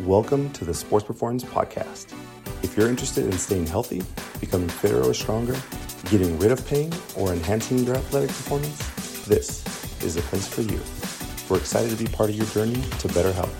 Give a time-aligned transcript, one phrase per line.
[0.00, 2.12] Welcome to the Sports Performance Podcast.
[2.62, 4.02] If you're interested in staying healthy,
[4.40, 5.56] becoming fitter or stronger,
[6.10, 9.64] getting rid of pain, or enhancing your athletic performance, this
[10.02, 10.78] is the place for you.
[11.48, 13.54] We're excited to be part of your journey to better health.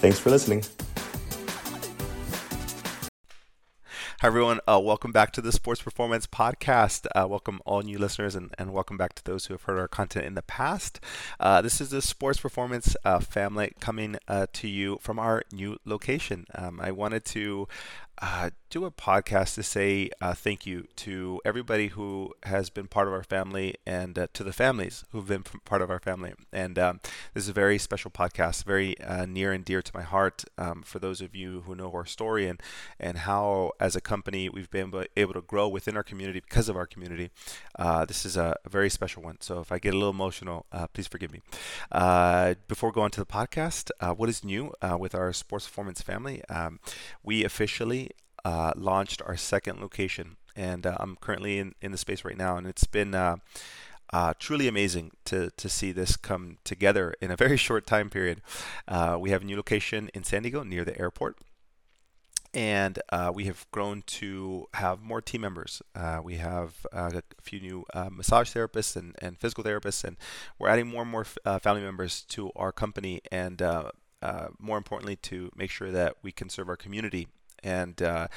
[0.00, 0.64] Thanks for listening.
[4.20, 4.58] Hi, everyone.
[4.66, 7.06] Uh, welcome back to the Sports Performance Podcast.
[7.14, 9.86] Uh, welcome all new listeners and, and, welcome back to those who have heard our
[9.86, 10.98] content in the past.
[11.38, 15.78] Uh, this is the Sports Performance uh, family coming uh, to you from our new
[15.84, 16.46] location.
[16.56, 17.68] Um, I wanted to
[18.20, 23.06] uh, do a podcast to say uh, thank you to everybody who has been part
[23.06, 26.34] of our family and uh, to the families who've been part of our family.
[26.52, 27.00] And um,
[27.32, 30.82] this is a very special podcast, very uh, near and dear to my heart um,
[30.82, 32.60] for those of you who know our story and,
[32.98, 36.76] and how, as a company, we've been able to grow within our community because of
[36.76, 37.30] our community.
[37.78, 39.36] Uh, this is a, very special one.
[39.40, 41.40] So if I get a little emotional, uh, please forgive me.
[42.68, 46.42] before going to the podcast, what is new with our sports performance family?
[46.50, 46.80] Um,
[47.22, 48.07] we officially
[48.44, 52.56] uh, launched our second location, and uh, I'm currently in, in the space right now,
[52.56, 53.36] and it's been uh,
[54.10, 58.40] uh truly amazing to to see this come together in a very short time period.
[58.86, 61.36] Uh, we have a new location in San Diego near the airport.
[62.54, 65.82] And uh, we have grown to have more team members.
[66.24, 70.16] we have a few new massage therapists and, and physical therapists, and
[70.58, 73.20] we're adding more and more f- family members to our company.
[73.30, 73.60] And
[74.22, 77.28] uh, more importantly, to make sure that we can serve our community
[77.62, 78.28] and uh,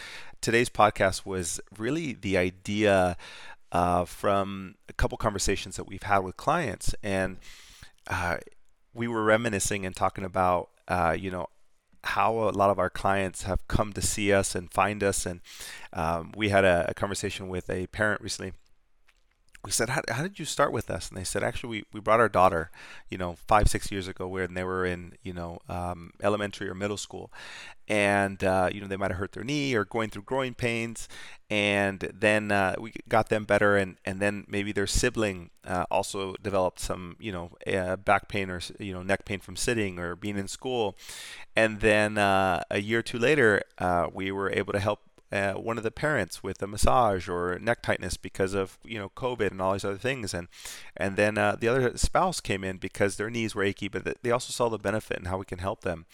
[0.41, 3.17] today's podcast was really the idea
[3.71, 6.93] uh, from a couple conversations that we've had with clients.
[7.03, 7.37] And
[8.07, 8.37] uh,
[8.93, 11.47] we were reminiscing and talking about, uh, you know,
[12.03, 15.25] how a lot of our clients have come to see us and find us.
[15.25, 15.41] And
[15.93, 18.53] um, we had a, a conversation with a parent recently
[19.63, 21.09] we said, how, how did you start with us?
[21.09, 22.71] And they said, actually, we, we brought our daughter,
[23.09, 26.73] you know, five, six years ago when they were in, you know, um, elementary or
[26.73, 27.31] middle school.
[27.87, 31.07] And, uh, you know, they might have hurt their knee or going through growing pains.
[31.49, 33.77] And then uh, we got them better.
[33.77, 37.51] And, and then maybe their sibling uh, also developed some, you know,
[38.03, 40.95] back pain or, you know, neck pain from sitting or being in school.
[41.55, 45.01] And then uh, a year or two later, uh, we were able to help
[45.31, 49.09] uh, one of the parents with a massage or neck tightness because of you know
[49.15, 50.47] COVID and all these other things, and
[50.97, 54.31] and then uh, the other spouse came in because their knees were achy, but they
[54.31, 56.05] also saw the benefit and how we can help them,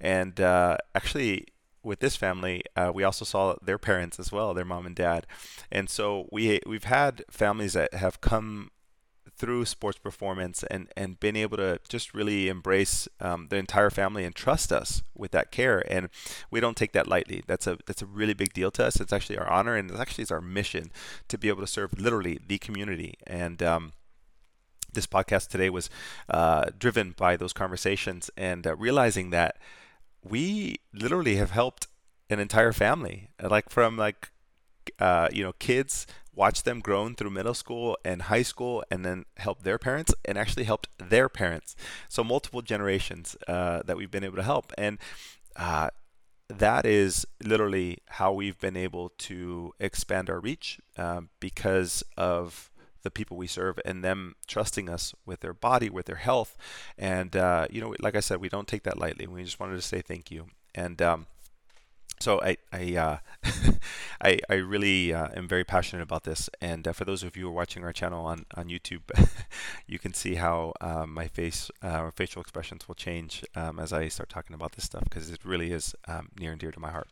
[0.00, 1.46] and uh, actually
[1.82, 5.26] with this family, uh, we also saw their parents as well, their mom and dad,
[5.70, 8.70] and so we we've had families that have come
[9.36, 14.24] through sports performance and, and been able to just really embrace um, the entire family
[14.24, 15.84] and trust us with that care.
[15.90, 16.08] And
[16.50, 17.42] we don't take that lightly.
[17.46, 19.00] That's a that's a really big deal to us.
[19.00, 20.90] It's actually our honor and it's actually it's our mission
[21.28, 23.14] to be able to serve literally the community.
[23.26, 23.92] And um,
[24.92, 25.88] this podcast today was
[26.28, 29.56] uh, driven by those conversations and uh, realizing that
[30.24, 31.86] we literally have helped
[32.28, 34.32] an entire family, like from like
[34.98, 39.24] uh, you know kids watch them grown through middle school and high school and then
[39.38, 41.74] help their parents and actually helped their parents.
[42.08, 44.72] So multiple generations uh, that we've been able to help.
[44.76, 44.98] And
[45.56, 45.88] uh,
[46.48, 52.70] that is literally how we've been able to expand our reach um, because of
[53.02, 56.56] the people we serve and them trusting us with their body with their health.
[56.98, 59.26] And uh, you know like i said we don't take that lightly.
[59.26, 60.48] We just wanted to say thank you.
[60.74, 61.26] And um,
[62.20, 63.18] so I I, uh,
[64.26, 67.44] I, I really uh, am very passionate about this, and uh, for those of you
[67.44, 69.02] who are watching our channel on on YouTube,
[69.86, 73.92] you can see how um, my face uh, or facial expressions will change um, as
[73.92, 76.80] I start talking about this stuff because it really is um, near and dear to
[76.80, 77.08] my heart.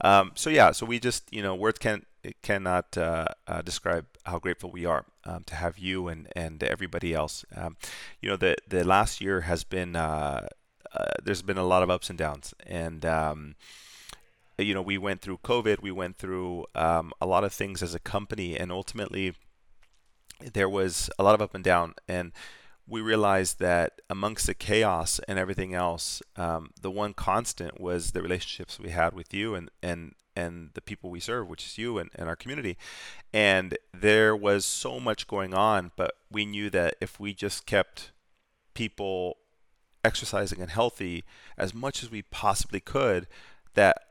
[0.00, 2.06] Um, so yeah, so we just you know words can
[2.42, 7.12] cannot uh, uh, describe how grateful we are um, to have you and and everybody
[7.12, 7.44] else.
[7.56, 7.76] Um,
[8.20, 9.94] you know the the last year has been
[11.24, 13.04] there's been a lot of ups and downs and
[14.58, 17.94] you know, we went through COVID, we went through um, a lot of things as
[17.94, 19.34] a company, and ultimately
[20.52, 21.94] there was a lot of up and down.
[22.08, 22.32] And
[22.86, 28.22] we realized that amongst the chaos and everything else, um, the one constant was the
[28.22, 31.96] relationships we had with you and and and the people we serve, which is you
[31.98, 32.76] and, and our community.
[33.32, 38.12] And there was so much going on, but we knew that if we just kept
[38.74, 39.38] people
[40.04, 41.24] exercising and healthy
[41.56, 43.26] as much as we possibly could,
[43.74, 44.05] that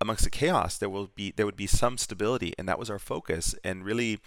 [0.00, 2.98] amongst the chaos, there will be there would be some stability, and that was our
[2.98, 4.20] focus, and really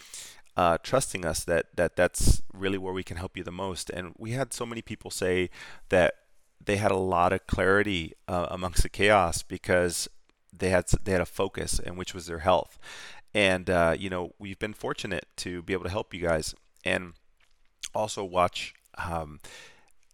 [0.56, 3.90] uh, trusting us that that that's really where we can help you the most.
[3.90, 5.50] And we had so many people say
[5.90, 6.16] that
[6.64, 10.10] they had a lot of clarity uh, amongst the chaos because
[10.52, 12.80] they had they had a focus, and which was their health.
[13.34, 17.14] And uh, you know, we've been fortunate to be able to help you guys, and
[17.94, 18.74] also watch.
[18.98, 19.40] Um,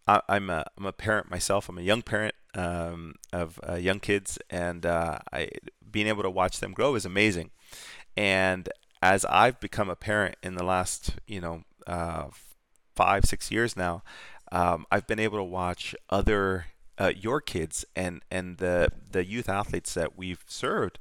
[0.08, 1.70] I, am a I'm a parent myself.
[1.70, 5.50] I'm a young parent um, of uh, young kids, and uh, I
[5.90, 7.52] being able to watch them grow is amazing.
[8.18, 8.70] And
[9.02, 12.28] as I've become a parent in the last you know uh,
[12.96, 14.04] five six years now,
[14.52, 16.66] um, I've been able to watch other
[16.98, 21.00] uh, your kids and and the the youth athletes that we've served,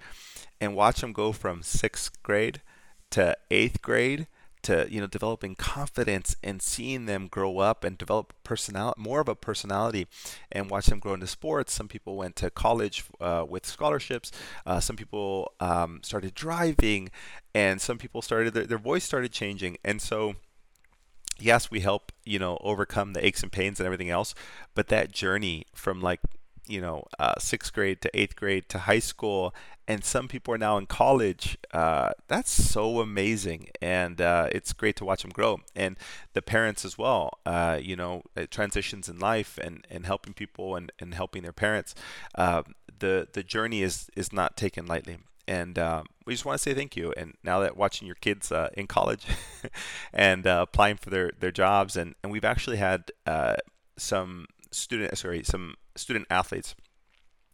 [0.60, 2.62] and watch them go from sixth grade
[3.10, 4.26] to eighth grade
[4.62, 9.28] to you know developing confidence and seeing them grow up and develop personality more of
[9.28, 10.06] a personality
[10.50, 11.72] and watch them grow into sports.
[11.72, 14.30] Some people went to college uh, with scholarships.
[14.66, 17.10] Uh, some people um, started driving
[17.54, 19.76] and some people started their, their voice started changing.
[19.84, 20.34] And so
[21.38, 24.34] yes we help you know overcome the aches and pains and everything else
[24.74, 26.20] but that journey from like
[26.66, 29.54] you know uh, sixth grade to eighth grade to high school
[29.88, 31.58] and some people are now in college.
[31.72, 35.60] Uh, that's so amazing, and uh, it's great to watch them grow.
[35.74, 35.96] And
[36.34, 40.92] the parents as well, uh, you know, transitions in life and, and helping people and,
[40.98, 41.94] and helping their parents.
[42.34, 42.62] Uh,
[42.98, 45.18] the the journey is is not taken lightly.
[45.48, 47.12] And uh, we just want to say thank you.
[47.16, 49.26] And now that watching your kids uh, in college
[50.12, 53.10] and applying for their, their jobs, and, and we've actually had
[53.98, 56.74] some student sorry some student athletes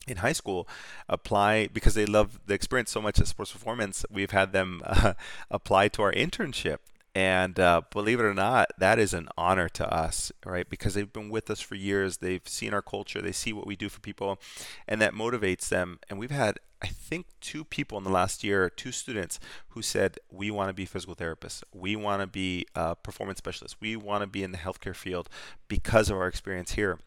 [0.08, 0.68] in high school
[1.08, 4.04] apply because they love the experience so much at sports performance.
[4.10, 5.14] We've had them uh,
[5.50, 6.78] apply to our internship.
[7.14, 10.68] And uh, believe it or not that is an honor to us right?
[10.68, 12.18] Because they've been with us for years.
[12.18, 13.20] They've seen our culture.
[13.20, 14.38] They see what we do for people.
[14.86, 15.98] And that motivates them.
[16.08, 19.40] And we've had I think two people in the last year, two students
[19.70, 21.64] who said, We want to be physical therapists.
[21.74, 23.78] We want to be uh, performance specialists.
[23.80, 25.28] We want to be in the healthcare field
[25.66, 27.00] because of our experience here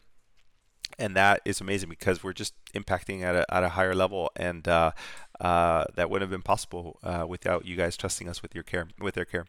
[0.98, 4.66] and that is amazing because we're just impacting at a, at a higher level and
[4.66, 4.92] uh,
[5.40, 8.88] uh, that wouldn't have been possible uh, without you guys trusting us with your care
[9.00, 9.46] with their care.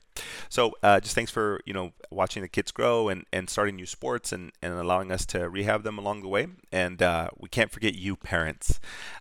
[0.50, 3.86] So uh, just thanks for you know watching the kids grow and, and starting new
[3.86, 6.48] sports and, and allowing us to rehab them along the way.
[6.72, 8.80] And uh, we can't forget you parents.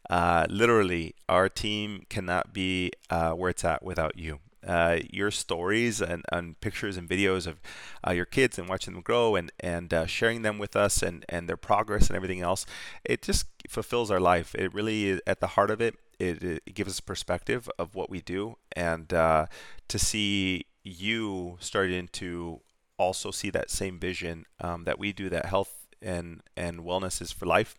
[0.09, 6.25] Uh, literally our team cannot be where it's at without you uh, your stories and,
[6.31, 7.61] and, pictures and videos of
[8.07, 11.25] uh, your kids and watching them grow and, and uh, sharing them with us and,
[11.29, 12.65] and their progress and everything else,
[13.05, 14.55] it just fulfills our life.
[14.55, 15.97] It really is at the heart of it.
[16.19, 19.47] It, it gives us perspective of what we do and uh,
[19.89, 22.61] to see you starting to
[22.97, 27.33] also see that same vision um, that we do that health and, and wellness is
[27.33, 27.77] for life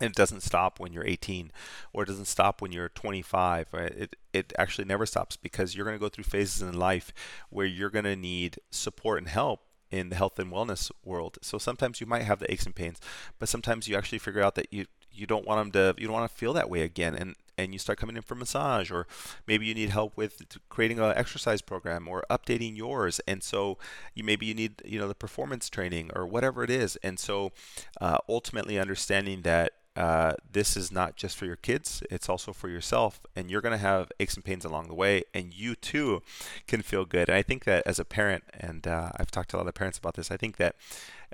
[0.00, 1.52] and it doesn't stop when you're 18
[1.92, 3.92] or it doesn't stop when you're 25 right?
[3.92, 7.12] it, it actually never stops because you're going to go through phases in life
[7.50, 9.60] where you're going to need support and help
[9.90, 13.00] in the health and wellness world so sometimes you might have the aches and pains
[13.38, 16.14] but sometimes you actually figure out that you you don't want them to you don't
[16.14, 19.06] want to feel that way again and and you start coming in for massage or
[19.46, 23.78] maybe you need help with creating an exercise program or updating yours and so
[24.14, 27.52] you maybe you need you know the performance training or whatever it is and so
[28.00, 32.68] uh, ultimately understanding that uh, this is not just for your kids, it's also for
[32.68, 33.20] yourself.
[33.36, 36.22] And you're going to have aches and pains along the way, and you too
[36.66, 37.28] can feel good.
[37.28, 39.74] And I think that as a parent, and uh, I've talked to a lot of
[39.74, 40.74] parents about this, I think that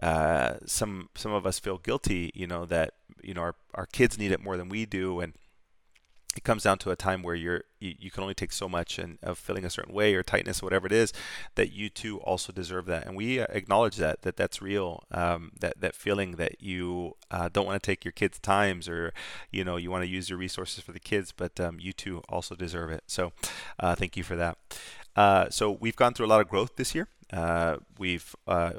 [0.03, 4.19] uh, some some of us feel guilty, you know, that you know our, our kids
[4.19, 5.33] need it more than we do, and
[6.37, 8.99] it comes down to a time where you're you, you, can only take so much
[8.99, 11.13] and of feeling a certain way or tightness or whatever it is
[11.57, 13.07] that you too also deserve that.
[13.07, 17.49] And we uh, acknowledge that that that's real um, that that feeling that you uh,
[17.53, 19.13] don't want to take your kids times or
[19.51, 22.23] you know you want to use your resources for the kids but um, you too
[22.29, 23.03] also deserve it.
[23.07, 23.33] So
[23.81, 24.57] uh, thank you for that.
[25.17, 27.09] Uh, so we've gone through a lot of growth this year.
[27.33, 28.73] Uh, we've uh,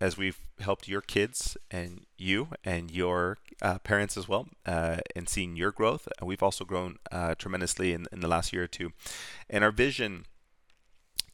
[0.00, 5.28] as we've helped your kids and you and your uh, parents as well uh, and
[5.28, 6.08] seeing your growth.
[6.22, 8.92] We've also grown uh, tremendously in, in the last year or two.
[9.50, 10.26] And our vision,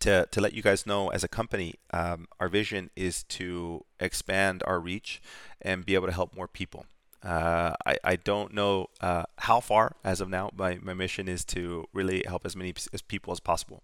[0.01, 4.63] to, to let you guys know as a company, um, our vision is to expand
[4.67, 5.23] our reach
[5.61, 6.87] and be able to help more people.
[7.25, 10.51] Uh, I, I don't know uh, how far as of now.
[10.55, 13.83] My, my mission is to really help as many as people as possible,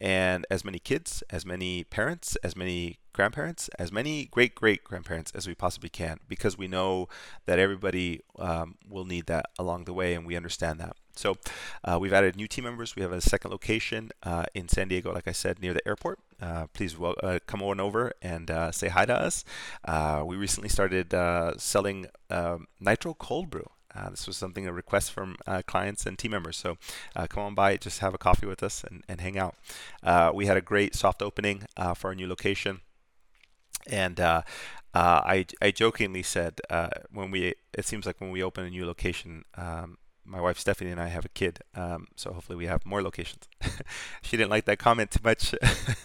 [0.00, 5.32] and as many kids, as many parents, as many grandparents, as many great great grandparents
[5.34, 7.08] as we possibly can, because we know
[7.46, 10.96] that everybody um, will need that along the way, and we understand that.
[11.18, 11.36] So
[11.84, 12.94] uh, we've added new team members.
[12.94, 16.20] We have a second location uh, in San Diego, like I said, near the airport.
[16.40, 19.44] Uh, please uh, come on over and uh, say hi to us.
[19.84, 21.10] Uh, we recently started
[21.58, 23.68] selling um, Nitro Cold Brew.
[23.94, 26.56] Uh, this was something a request from uh, clients and team members.
[26.56, 26.76] So
[27.16, 29.56] uh, come on by, just have a coffee with us and, and hang out.
[30.34, 31.64] we had a great soft opening
[31.96, 32.80] for our new location.
[33.90, 36.60] And I, I jokingly said
[37.10, 39.98] when we, it seems like when we open a new location, um,
[40.28, 43.48] my wife Stephanie and I have a kid, um, so hopefully we have more locations.
[44.22, 45.54] she didn't like that comment too much,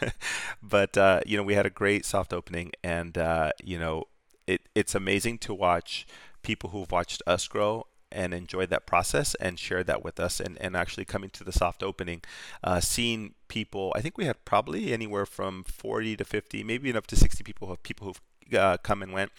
[0.64, 4.06] but uh, you know we had a great soft opening, and uh, you know
[4.48, 6.08] it, it's amazing to watch
[6.42, 10.58] people who've watched us grow and enjoyed that process and shared that with us and,
[10.62, 12.22] and actually coming to the soft opening
[12.64, 16.98] uh, seeing people i think we had probably anywhere from 40 to 50 maybe even
[16.98, 18.22] up to 60 people people who've
[18.54, 19.32] uh, come and went.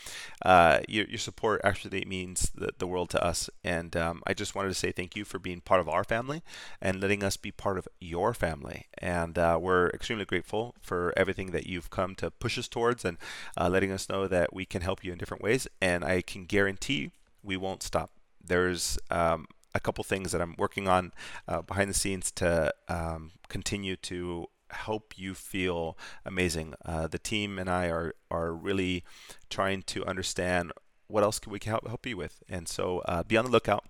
[0.45, 3.49] Uh, your, your, support actually means the, the world to us.
[3.63, 6.43] And um, I just wanted to say thank you for being part of our family
[6.81, 8.87] and letting us be part of your family.
[8.99, 13.19] And uh, we're extremely grateful for everything that you've come to push us towards and
[13.57, 15.67] uh, letting us know that we can help you in different ways.
[15.81, 17.11] And I can guarantee
[17.43, 18.11] we won't stop.
[18.47, 21.13] There's um, a couple things that I'm working on
[21.49, 26.75] uh, behind the scenes to um, continue to help you feel amazing.
[26.85, 29.05] Uh, the team and I are are really
[29.51, 30.73] trying to understand
[31.07, 33.85] what else can we help help you with, and so uh, be on the lookout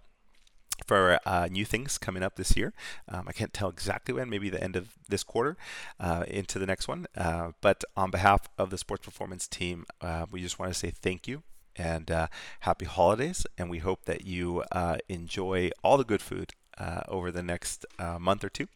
[0.86, 2.72] for uh, new things coming up this year.
[3.08, 5.56] Um, I can't tell exactly when, maybe the end of this quarter
[6.00, 7.06] uh, into the next one.
[7.16, 10.90] Uh, but on behalf of the sports performance team, uh, we just want to say
[10.90, 11.42] thank you
[11.76, 12.26] and uh,
[12.60, 13.46] happy holidays.
[13.56, 17.86] And we hope that you uh, enjoy all the good food uh, over the next
[17.98, 18.66] uh, month or two.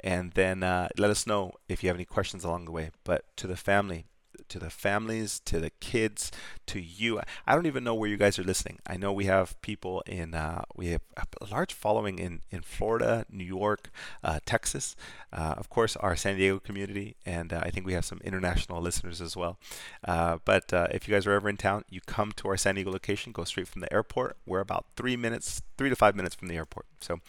[0.00, 2.90] And then uh, let us know if you have any questions along the way.
[3.04, 4.06] But to the family,
[4.48, 6.30] to the families, to the kids,
[6.66, 7.20] to you.
[7.46, 8.78] I don't even know where you guys are listening.
[8.86, 11.00] I know we have people in, uh, we have
[11.40, 13.90] a large following in, in Florida, New York,
[14.22, 14.96] uh, Texas,
[15.32, 18.80] uh, of course, our San Diego community, and uh, I think we have some international
[18.80, 19.58] listeners as well.
[20.06, 22.74] Uh, but uh, if you guys are ever in town, you come to our San
[22.74, 24.36] Diego location, go straight from the airport.
[24.46, 26.86] We're about three minutes, three to five minutes from the airport.
[27.00, 27.20] So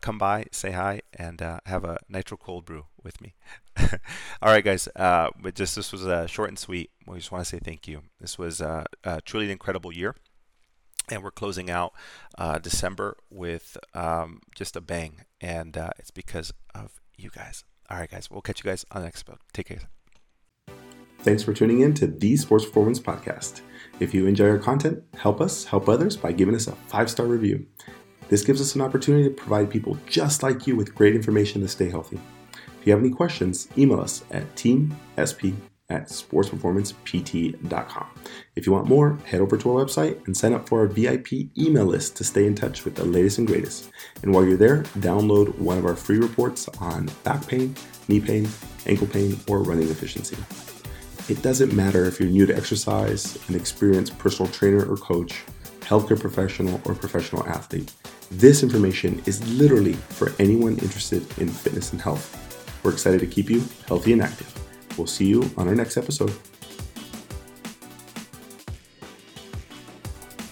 [0.00, 3.34] come by, say hi, and have a nitro cold brew with me.
[4.42, 4.88] All right, guys.
[4.94, 6.90] Uh, but just this was uh, short and sweet.
[7.06, 8.02] We just want to say thank you.
[8.20, 8.84] This was uh,
[9.24, 10.14] truly an incredible year,
[11.10, 11.92] and we're closing out
[12.38, 17.64] uh, December with um, just a bang, and uh, it's because of you guys.
[17.90, 18.30] All right, guys.
[18.30, 19.40] We'll catch you guys on the next episode.
[19.52, 19.80] Take care.
[21.20, 23.60] Thanks for tuning in to the Sports Performance Podcast.
[24.02, 27.24] If you enjoy our content, help us help others by giving us a five star
[27.26, 27.64] review.
[28.28, 31.68] This gives us an opportunity to provide people just like you with great information to
[31.68, 32.18] stay healthy.
[32.80, 35.54] If you have any questions, email us at teamsp
[35.88, 38.06] at sportsperformancept.com.
[38.56, 41.56] If you want more, head over to our website and sign up for our VIP
[41.56, 43.88] email list to stay in touch with the latest and greatest.
[44.24, 47.76] And while you're there, download one of our free reports on back pain,
[48.08, 48.48] knee pain,
[48.84, 50.36] ankle pain, or running efficiency.
[51.28, 55.44] It doesn't matter if you're new to exercise, an experienced personal trainer or coach,
[55.80, 57.92] healthcare professional, or professional athlete.
[58.32, 62.38] This information is literally for anyone interested in fitness and health.
[62.82, 64.52] We're excited to keep you healthy and active.
[64.98, 66.32] We'll see you on our next episode.